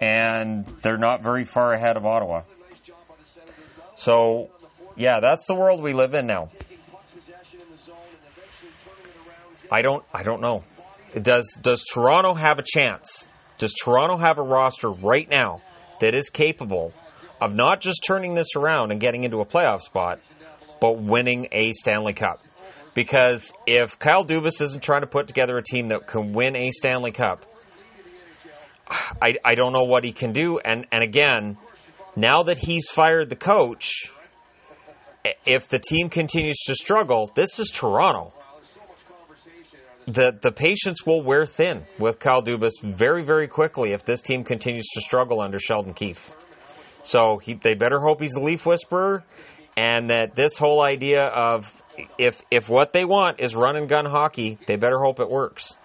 and 0.00 0.64
they're 0.82 0.96
not 0.96 1.24
very 1.24 1.44
far 1.44 1.72
ahead 1.74 1.96
of 1.96 2.06
Ottawa. 2.06 2.42
So, 3.96 4.48
yeah, 4.94 5.18
that's 5.20 5.44
the 5.46 5.56
world 5.56 5.82
we 5.82 5.92
live 5.92 6.14
in 6.14 6.26
now. 6.26 6.50
I 9.72 9.82
don't, 9.82 10.04
I 10.14 10.22
don't 10.22 10.40
know. 10.40 10.62
Does 11.20 11.58
does 11.60 11.82
Toronto 11.82 12.34
have 12.34 12.60
a 12.60 12.64
chance? 12.64 13.26
Does 13.58 13.72
Toronto 13.74 14.18
have 14.18 14.38
a 14.38 14.42
roster 14.42 14.90
right 14.90 15.28
now 15.28 15.62
that 16.00 16.14
is 16.14 16.30
capable 16.30 16.92
of 17.42 17.56
not 17.56 17.80
just 17.80 18.04
turning 18.06 18.34
this 18.34 18.54
around 18.56 18.92
and 18.92 19.00
getting 19.00 19.24
into 19.24 19.40
a 19.40 19.44
playoff 19.44 19.80
spot, 19.80 20.20
but 20.80 21.02
winning 21.02 21.48
a 21.50 21.72
Stanley 21.72 22.12
Cup. 22.12 22.40
Because 22.94 23.52
if 23.66 23.98
Kyle 23.98 24.24
Dubas 24.24 24.62
isn't 24.62 24.82
trying 24.82 25.00
to 25.00 25.08
put 25.08 25.26
together 25.26 25.58
a 25.58 25.62
team 25.62 25.88
that 25.88 26.06
can 26.06 26.32
win 26.34 26.54
a 26.54 26.70
Stanley 26.70 27.10
Cup, 27.10 27.44
I, 29.20 29.34
I 29.44 29.56
don't 29.56 29.72
know 29.72 29.84
what 29.84 30.04
he 30.04 30.12
can 30.12 30.32
do. 30.32 30.60
And, 30.60 30.86
and 30.92 31.02
again, 31.02 31.58
now 32.14 32.44
that 32.44 32.58
he's 32.58 32.88
fired 32.88 33.28
the 33.28 33.36
coach, 33.36 34.12
if 35.44 35.66
the 35.66 35.80
team 35.80 36.10
continues 36.10 36.58
to 36.66 36.76
struggle, 36.76 37.28
this 37.34 37.58
is 37.58 37.70
Toronto. 37.70 38.32
The 40.06 40.36
the 40.42 40.50
patience 40.50 41.06
will 41.06 41.22
wear 41.22 41.46
thin 41.46 41.84
with 41.96 42.18
Kyle 42.18 42.42
Dubas 42.42 42.72
very 42.82 43.22
very 43.22 43.46
quickly 43.46 43.92
if 43.92 44.04
this 44.04 44.20
team 44.20 44.42
continues 44.42 44.86
to 44.94 45.00
struggle 45.00 45.40
under 45.40 45.60
Sheldon 45.60 45.94
Keefe. 45.94 46.32
So 47.02 47.38
he, 47.38 47.54
they 47.54 47.74
better 47.74 48.00
hope 48.00 48.20
he's 48.20 48.32
the 48.32 48.40
leaf 48.40 48.64
whisperer, 48.64 49.24
and 49.76 50.10
that 50.10 50.34
this 50.34 50.56
whole 50.56 50.84
idea 50.84 51.22
of 51.24 51.82
if 52.18 52.42
if 52.50 52.68
what 52.68 52.92
they 52.92 53.04
want 53.04 53.40
is 53.40 53.54
run 53.54 53.76
and 53.76 53.88
gun 53.88 54.06
hockey, 54.06 54.58
they 54.66 54.76
better 54.76 54.98
hope 54.98 55.20
it 55.20 55.30
works. 55.30 55.76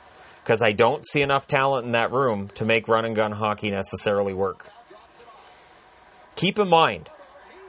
Because 0.43 0.61
I 0.63 0.71
don't 0.71 1.05
see 1.05 1.21
enough 1.21 1.45
talent 1.45 1.85
in 1.85 1.91
that 1.91 2.11
room 2.11 2.47
to 2.55 2.63
make 2.63 2.87
run 2.87 3.03
and 3.03 3.15
gun 3.15 3.33
hockey 3.33 3.69
necessarily 3.69 4.33
work. 4.33 4.69
Keep 6.37 6.59
in 6.59 6.69
mind, 6.69 7.09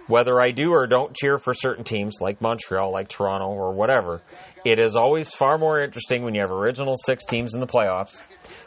whether 0.07 0.41
I 0.41 0.53
do 0.53 0.71
or 0.71 0.87
don't 0.87 1.15
cheer 1.15 1.39
for 1.39 1.53
certain 1.55 1.85
teams 1.85 2.17
like 2.21 2.41
Montreal, 2.41 2.93
like 2.93 3.09
Toronto, 3.09 3.49
or 3.49 3.73
whatever, 3.73 4.23
it 4.65 4.79
is 4.79 4.95
always 4.95 5.35
far 5.35 5.59
more 5.59 5.81
interesting 5.81 6.23
when 6.23 6.35
you 6.35 6.41
have 6.41 6.51
original 6.51 6.95
six 6.97 7.25
teams 7.25 7.55
in 7.55 7.61
the 7.61 7.67
playoffs. 7.67 8.21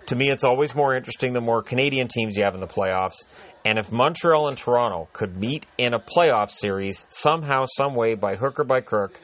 To 0.08 0.16
me, 0.16 0.30
it's 0.30 0.44
always 0.44 0.76
more 0.76 0.96
interesting 0.96 1.34
the 1.34 1.42
more 1.42 1.64
Canadian 1.64 2.08
teams 2.08 2.36
you 2.36 2.44
have 2.44 2.54
in 2.54 2.60
the 2.60 2.68
playoffs. 2.68 3.26
And 3.64 3.78
if 3.78 3.92
Montreal 3.92 4.48
and 4.48 4.58
Toronto 4.58 5.08
could 5.14 5.38
meet 5.38 5.66
in 5.78 5.94
a 5.94 6.00
playoff 6.00 6.50
series 6.50 7.06
somehow, 7.10 7.66
some 7.68 7.94
way, 7.94 8.16
by 8.16 8.36
hook 8.36 8.60
or 8.60 8.64
by 8.64 8.82
crook, 8.82 9.20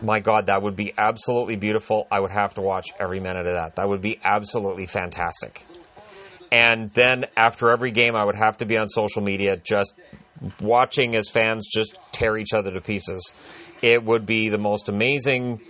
my 0.00 0.20
God, 0.20 0.46
that 0.46 0.62
would 0.62 0.76
be 0.76 0.92
absolutely 0.96 1.56
beautiful. 1.56 2.06
I 2.10 2.20
would 2.20 2.32
have 2.32 2.54
to 2.54 2.60
watch 2.60 2.88
every 2.98 3.20
minute 3.20 3.46
of 3.46 3.54
that. 3.54 3.76
That 3.76 3.88
would 3.88 4.02
be 4.02 4.18
absolutely 4.22 4.86
fantastic. 4.86 5.64
And 6.50 6.90
then 6.92 7.24
after 7.36 7.70
every 7.70 7.92
game, 7.92 8.14
I 8.14 8.24
would 8.24 8.36
have 8.36 8.58
to 8.58 8.66
be 8.66 8.76
on 8.76 8.88
social 8.88 9.22
media 9.22 9.56
just 9.56 9.94
watching 10.60 11.14
as 11.14 11.28
fans 11.28 11.66
just 11.72 11.98
tear 12.12 12.36
each 12.36 12.52
other 12.54 12.72
to 12.72 12.80
pieces. 12.80 13.32
It 13.80 14.04
would 14.04 14.26
be 14.26 14.50
the 14.50 14.58
most 14.58 14.88
amazing 14.88 15.60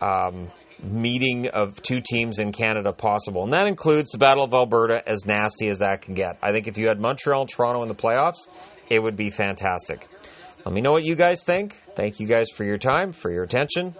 um, 0.00 0.50
meeting 0.82 1.48
of 1.48 1.80
two 1.82 2.00
teams 2.00 2.38
in 2.38 2.52
Canada 2.52 2.92
possible. 2.92 3.44
And 3.44 3.52
that 3.52 3.66
includes 3.66 4.10
the 4.10 4.18
Battle 4.18 4.44
of 4.44 4.52
Alberta, 4.54 5.02
as 5.06 5.24
nasty 5.24 5.68
as 5.68 5.78
that 5.78 6.02
can 6.02 6.14
get. 6.14 6.38
I 6.42 6.52
think 6.52 6.66
if 6.66 6.78
you 6.78 6.88
had 6.88 7.00
Montreal 7.00 7.42
and 7.42 7.50
Toronto 7.50 7.82
in 7.82 7.88
the 7.88 7.94
playoffs, 7.94 8.48
it 8.88 9.02
would 9.02 9.16
be 9.16 9.30
fantastic. 9.30 10.08
Let 10.64 10.74
me 10.74 10.80
know 10.80 10.92
what 10.92 11.04
you 11.04 11.16
guys 11.16 11.42
think. 11.44 11.80
Thank 11.94 12.20
you 12.20 12.26
guys 12.26 12.50
for 12.50 12.64
your 12.64 12.78
time, 12.78 13.12
for 13.12 13.30
your 13.30 13.44
attention. 13.44 13.94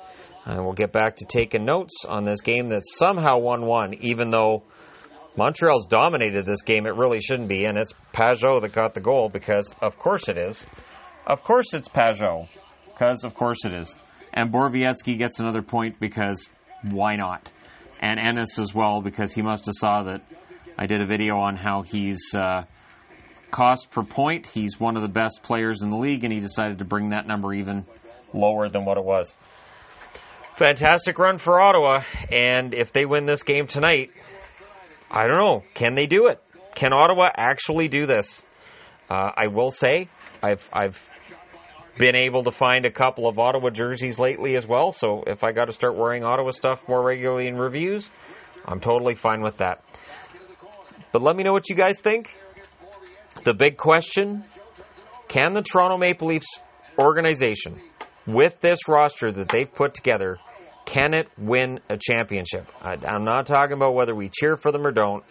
And 0.45 0.65
we'll 0.65 0.73
get 0.73 0.93
back 0.93 1.17
to 1.17 1.27
taking 1.27 1.65
notes 1.65 2.05
on 2.09 2.25
this 2.25 2.41
game 2.41 2.69
that 2.69 2.83
somehow 2.87 3.39
1 3.39 3.67
1, 3.67 3.95
even 4.01 4.31
though 4.31 4.65
Montreal's 5.37 5.87
dominated 5.87 6.45
this 6.45 6.63
game. 6.63 6.87
It 6.87 6.95
really 6.97 7.21
shouldn't 7.21 7.49
be. 7.49 7.65
And 7.65 7.79
it's 7.79 7.93
Pageau 8.13 8.61
that 8.61 8.73
got 8.73 8.95
the 8.95 9.01
goal 9.01 9.29
because, 9.29 9.75
of 9.81 9.99
course, 9.99 10.29
it 10.29 10.37
is. 10.37 10.67
Of 11.27 11.43
course, 11.43 11.73
it's 11.73 11.89
Pageau. 11.89 12.49
Because, 12.87 13.25
of 13.25 13.35
course, 13.35 13.65
it 13.65 13.73
is. 13.73 13.97
And 14.33 14.53
Borowiecki 14.53 15.19
gets 15.19 15.41
another 15.41 15.63
point 15.63 15.99
because 15.99 16.49
why 16.83 17.17
not? 17.17 17.51
And 18.01 18.19
Ennis 18.19 18.59
as 18.59 18.75
well, 18.75 19.03
because 19.03 19.33
he 19.33 19.43
must 19.43 19.67
have 19.67 19.75
saw 19.75 20.03
that 20.05 20.23
I 20.79 20.87
did 20.87 21.01
a 21.01 21.07
video 21.07 21.37
on 21.37 21.57
how 21.57 21.83
he's 21.83 22.35
uh, 22.35 22.65
cost 23.51 23.91
per 23.91 24.03
point. 24.03 24.47
He's 24.47 24.81
one 24.81 24.97
of 24.97 25.03
the 25.03 25.09
best 25.09 25.43
players 25.43 25.83
in 25.83 25.91
the 25.91 25.97
league, 25.97 26.25
and 26.25 26.33
he 26.33 26.41
decided 26.41 26.79
to 26.79 26.85
bring 26.85 27.11
that 27.11 27.27
number 27.27 27.53
even 27.53 27.85
lower 28.33 28.69
than 28.69 28.85
what 28.85 28.97
it 28.97 29.05
was. 29.05 29.35
Fantastic 30.57 31.19
run 31.19 31.39
for 31.39 31.61
Ottawa, 31.61 32.03
and 32.31 32.75
if 32.75 32.93
they 32.93 33.05
win 33.05 33.25
this 33.25 33.43
game 33.43 33.67
tonight, 33.67 34.11
I 35.11 35.27
don't 35.27 35.39
know. 35.39 35.63
Can 35.75 35.95
they 35.95 36.07
do 36.07 36.29
it? 36.29 36.43
Can 36.75 36.93
Ottawa 36.93 37.31
actually 37.35 37.89
do 37.89 38.07
this? 38.07 38.45
Uh, 39.09 39.31
I 39.37 39.49
will 39.49 39.71
say, 39.71 40.09
I've 40.43 40.69
I've 40.73 41.11
been 41.99 42.17
able 42.17 42.45
to 42.45 42.51
find 42.51 42.87
a 42.87 42.91
couple 42.91 43.29
of 43.29 43.39
Ottawa 43.39 43.71
jerseys 43.71 44.19
lately 44.19 44.57
as 44.57 44.67
well. 44.67 44.93
So 44.93 45.25
if 45.27 45.45
I 45.45 45.53
got 45.53 45.67
to 45.67 45.73
start 45.73 45.97
wearing 45.97 46.25
Ottawa 46.25 46.51
stuff 46.51 46.87
more 46.89 47.03
regularly 47.03 47.47
in 47.47 47.57
reviews, 47.57 48.11
I'm 48.65 48.81
totally 48.81 49.15
fine 49.15 49.43
with 49.43 49.59
that. 49.59 49.85
But 51.13 51.23
let 51.23 51.37
me 51.37 51.43
know 51.43 51.53
what 51.53 51.69
you 51.69 51.77
guys 51.77 52.01
think. 52.01 52.37
The 53.45 53.55
big 53.55 53.77
question 53.77 54.45
can 55.29 55.53
the 55.53 55.63
Toronto 55.63 55.97
Maple 55.97 56.29
Leafs 56.29 56.61
organization, 56.99 57.81
with 58.27 58.61
this 58.61 58.89
roster 58.89 59.31
that 59.31 59.49
they've 59.49 59.73
put 59.73 59.95
together, 59.95 60.39
can 60.85 61.15
it 61.15 61.29
win 61.39 61.81
a 61.89 61.97
championship? 61.97 62.67
I, 62.83 62.95
am 63.05 63.25
not 63.25 63.47
talking 63.47 63.75
about 63.75 63.95
whether 63.95 64.15
we 64.15 64.29
cheer 64.29 64.57
for 64.57 64.73
them 64.73 64.87
or 64.87 64.91
don't. 64.91 65.25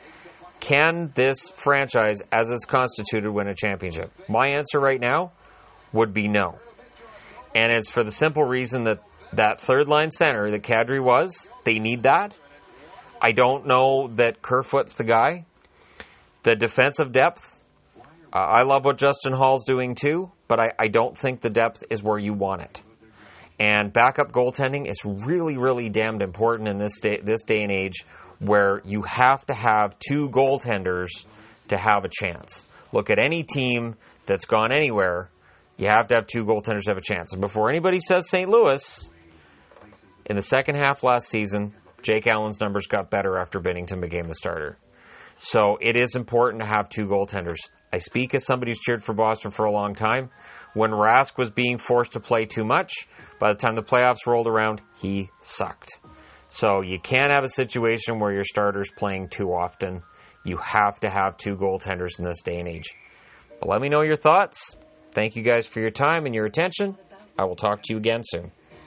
Can 0.60 1.12
this 1.16 1.52
franchise, 1.56 2.22
as 2.32 2.50
it's 2.50 2.66
constituted, 2.66 3.30
win 3.30 3.48
a 3.48 3.56
championship? 3.56 4.12
My 4.28 4.48
answer 4.48 4.80
right 4.80 5.00
now 5.00 5.34
would 5.94 6.14
be 6.14 6.28
no. 6.28 6.60
And 7.56 7.72
it's 7.72 7.90
for 7.90 8.04
the 8.04 8.12
simple 8.12 8.44
reason 8.44 8.84
that 8.84 9.02
that 9.34 9.62
third 9.62 9.88
line 9.88 10.12
center 10.12 10.50
that 10.52 10.64
Kadri 10.64 11.04
was, 11.04 11.50
they 11.64 11.80
need 11.80 12.04
that. 12.04 12.36
I 13.22 13.32
don't 13.32 13.68
know 13.68 14.08
that 14.16 14.42
Kerfoot's 14.42 14.96
the 14.96 15.04
guy. 15.04 15.46
The 16.44 16.56
defensive 16.56 17.12
depth, 17.12 17.62
uh, 18.34 18.38
I 18.38 18.64
love 18.64 18.86
what 18.86 18.98
Justin 18.98 19.34
Holl's 19.34 19.66
doing 19.66 19.94
too, 19.94 20.32
but 20.48 20.60
I, 20.60 20.72
I 20.80 20.88
don't 20.88 21.18
think 21.18 21.42
the 21.42 21.50
depth 21.50 21.84
is 21.90 22.02
where 22.02 22.18
you 22.18 22.34
want 22.34 22.62
it. 22.62 22.82
And 23.60 23.92
backup 23.92 24.32
goaltending 24.32 24.90
is 24.90 25.04
really, 25.04 25.58
really 25.58 25.90
damned 25.90 26.22
important 26.22 26.70
in 26.70 26.78
this 26.78 27.02
day, 27.02 27.20
this 27.22 27.44
day 27.44 27.62
and 27.62 27.72
age 27.72 28.06
where 28.40 28.82
you 28.86 29.02
have 29.02 29.46
to 29.48 29.54
have 29.54 30.00
two 30.00 30.30
goaltenders 30.30 31.26
to 31.68 31.78
have 31.78 32.06
a 32.06 32.10
chance. 32.10 32.66
Look 32.94 33.10
at 33.10 33.20
any 33.20 33.44
team 33.44 33.96
that's 34.26 34.46
gone 34.46 34.72
anywhere 34.72 35.30
you 35.80 35.88
have 35.88 36.08
to 36.10 36.16
have 36.16 36.28
two 36.28 36.44
goaltenders 36.44 36.88
have 36.90 36.98
a 36.98 37.02
chance. 37.02 37.32
And 37.32 37.42
before 37.42 37.70
anybody 37.70 38.02
says 38.02 38.30
St. 38.30 38.50
Louis, 38.50 39.10
in 40.26 40.36
the 40.36 40.42
second 40.42 40.76
half 40.76 41.06
last 41.06 41.30
season, 41.30 41.74
Jake 42.02 42.28
Allen's 42.28 42.60
numbers 42.60 42.88
got 42.88 43.10
better 43.10 43.40
after 43.40 43.62
Binnington 43.62 44.02
became 44.02 44.28
the 44.28 44.36
starter. 44.36 44.78
So 45.38 45.78
it 45.80 45.96
is 45.96 46.16
important 46.16 46.62
to 46.64 46.68
have 46.68 46.90
two 46.90 47.08
goaltenders. 47.08 47.60
I 47.94 48.00
speak 48.00 48.36
as 48.36 48.46
somebody 48.46 48.72
who's 48.72 48.80
cheered 48.80 49.02
for 49.02 49.14
Boston 49.14 49.52
for 49.52 49.66
a 49.66 49.72
long 49.72 49.96
time. 49.96 50.30
When 50.74 50.92
Rask 50.92 51.38
was 51.38 51.50
being 51.50 51.78
forced 51.78 52.12
to 52.12 52.20
play 52.20 52.44
too 52.44 52.66
much, 52.66 53.08
by 53.40 53.54
the 53.54 53.58
time 53.58 53.76
the 53.76 53.82
playoffs 53.82 54.28
rolled 54.28 54.48
around, 54.48 54.82
he 54.98 55.30
sucked. 55.40 56.00
So 56.50 56.82
you 56.82 57.00
can't 57.00 57.32
have 57.32 57.46
a 57.46 57.50
situation 57.50 58.20
where 58.20 58.34
your 58.34 58.44
starter's 58.44 58.92
playing 58.92 59.30
too 59.30 59.54
often. 59.54 60.04
You 60.44 60.58
have 60.58 61.00
to 61.00 61.10
have 61.10 61.38
two 61.38 61.56
goaltenders 61.56 62.20
in 62.20 62.26
this 62.26 62.42
day 62.42 62.60
and 62.60 62.68
age. 62.68 62.94
But 63.62 63.70
let 63.70 63.80
me 63.80 63.88
know 63.88 64.02
your 64.02 64.18
thoughts. 64.18 64.76
Thank 65.12 65.36
you 65.36 65.44
guys 65.44 65.68
for 65.68 65.80
your 65.80 65.92
time 65.92 66.26
and 66.26 66.36
your 66.36 66.46
attention. 66.46 66.98
I 67.38 67.46
will 67.46 67.56
talk 67.56 67.82
to 67.84 67.94
you 67.94 67.98
again 67.98 68.22
soon. 68.24 68.52